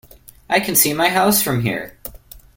I 0.49 0.59
can 0.61 0.75
see 0.75 0.93
my 0.95 1.09
house 1.09 1.43
from 1.43 1.61
here! 1.61 1.95